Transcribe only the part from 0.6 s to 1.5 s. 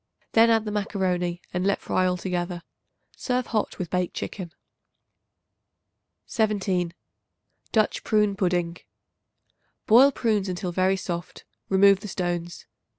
the macaroni,